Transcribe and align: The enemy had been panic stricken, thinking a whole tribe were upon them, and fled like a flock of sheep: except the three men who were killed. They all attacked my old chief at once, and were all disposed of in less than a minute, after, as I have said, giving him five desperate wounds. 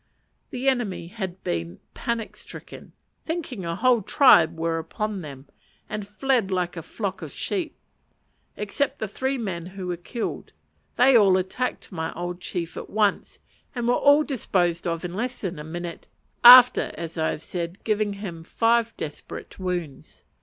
The 0.49 0.67
enemy 0.67 1.09
had 1.09 1.43
been 1.43 1.79
panic 1.93 2.35
stricken, 2.35 2.93
thinking 3.23 3.63
a 3.65 3.75
whole 3.75 4.01
tribe 4.01 4.57
were 4.57 4.79
upon 4.79 5.21
them, 5.21 5.47
and 5.87 6.07
fled 6.07 6.49
like 6.49 6.75
a 6.75 6.81
flock 6.81 7.21
of 7.21 7.31
sheep: 7.31 7.75
except 8.57 8.97
the 8.97 9.07
three 9.07 9.37
men 9.37 9.67
who 9.67 9.85
were 9.85 9.95
killed. 9.97 10.53
They 10.95 11.15
all 11.15 11.37
attacked 11.37 11.91
my 11.91 12.11
old 12.13 12.41
chief 12.41 12.75
at 12.77 12.89
once, 12.89 13.37
and 13.75 13.87
were 13.87 13.93
all 13.93 14.23
disposed 14.23 14.87
of 14.87 15.05
in 15.05 15.13
less 15.13 15.39
than 15.39 15.59
a 15.59 15.63
minute, 15.63 16.07
after, 16.43 16.91
as 16.95 17.15
I 17.15 17.29
have 17.29 17.43
said, 17.43 17.83
giving 17.83 18.13
him 18.13 18.43
five 18.43 18.97
desperate 18.97 19.59
wounds. 19.59 20.23